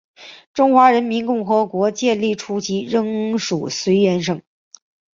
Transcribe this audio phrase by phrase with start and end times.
[0.51, 4.41] 中华人民共和国建立初期仍属绥远省。